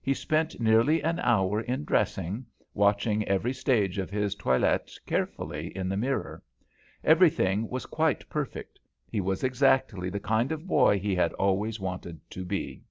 [0.00, 5.90] He spent nearly an hour in dressing, watching every stage of his toilet carefully in
[5.90, 6.42] the mirror.
[7.04, 12.20] Everything was quite perfect; he was exactly the kind of boy he had always wanted
[12.30, 12.84] to be.